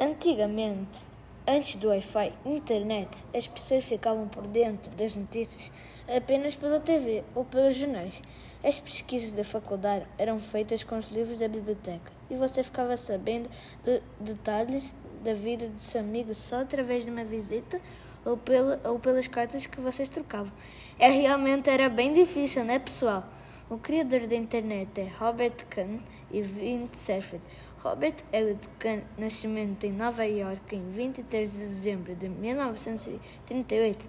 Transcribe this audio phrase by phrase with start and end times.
[0.00, 1.00] Antigamente,
[1.46, 5.70] antes do Wi-Fi internet, as pessoas ficavam por dentro das notícias
[6.08, 8.20] apenas pela TV ou pelos jornais.
[8.64, 13.48] As pesquisas da faculdade eram feitas com os livros da biblioteca e você ficava sabendo
[13.84, 17.80] de detalhes da vida do seu amigo só através de uma visita
[18.24, 20.52] ou, pela, ou pelas cartas que vocês trocavam.
[20.98, 23.22] É realmente era bem difícil, né, pessoal?
[23.70, 26.00] O criador da internet é Robert Kahn
[26.30, 27.40] e Vint Cerf.
[27.78, 34.06] Robert Elliot Kahn, nascimento em Nova York em 23 de dezembro de 1938.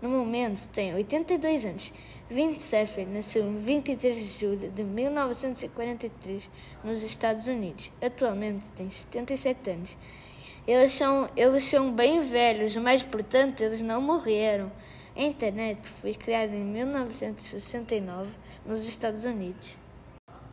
[0.00, 1.92] No momento tem 82 anos.
[2.30, 6.50] Vint Cerf nasceu em 23 de julho de 1943
[6.82, 7.92] nos Estados Unidos.
[8.00, 9.98] Atualmente tem 77 anos.
[10.66, 14.72] Eles são, eles são bem velhos, mas portanto eles não morreram.
[15.16, 18.32] A internet foi criada em 1969
[18.66, 19.78] nos Estados Unidos.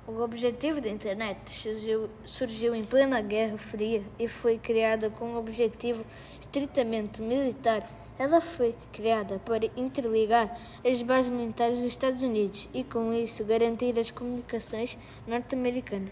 [0.07, 5.37] O objetivo da internet surgiu, surgiu em plena Guerra Fria e foi criada com um
[5.37, 6.05] objetivo
[6.39, 13.13] estritamente militar ela foi criada para interligar as bases militares dos Estados Unidos e, com
[13.13, 16.09] isso, garantir as comunicações norte-americanas.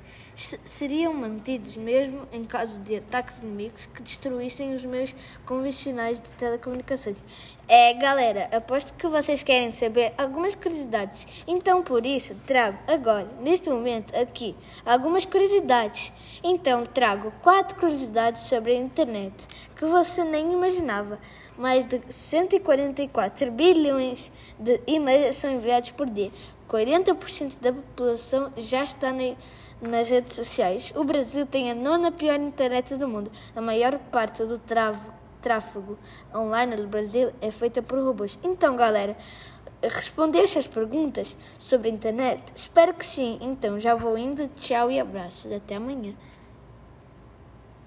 [0.63, 5.13] Seriam mantidos mesmo em caso de ataques inimigos que destruíssem os meios
[5.45, 7.17] convencionais de telecomunicações.
[7.67, 11.27] É, galera, aposto que vocês querem saber algumas curiosidades.
[11.45, 16.11] Então, por isso, trago agora, neste momento, aqui, algumas curiosidades.
[16.43, 19.35] Então, trago quatro curiosidades sobre a internet
[19.75, 21.19] que você nem imaginava
[21.59, 26.31] mais de 144 bilhões de e-mails são enviados por dia.
[26.69, 29.13] 40% da população já está
[29.81, 30.93] nas redes sociais.
[30.95, 33.29] O Brasil tem a nona pior internet do mundo.
[33.53, 34.57] A maior parte do
[35.41, 35.99] tráfego
[36.33, 38.39] online no Brasil é feita por robôs.
[38.41, 39.17] Então, galera,
[39.83, 42.41] respondeste as perguntas sobre a internet?
[42.55, 43.37] Espero que sim.
[43.41, 44.47] Então, já vou indo.
[44.55, 45.51] Tchau e abraços.
[45.51, 46.13] Até amanhã.